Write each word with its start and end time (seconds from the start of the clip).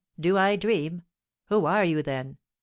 Do 0.19 0.35
I 0.35 0.55
dream? 0.55 1.03
Who 1.49 1.67
are 1.67 1.85
you, 1.85 2.01
then? 2.01 2.39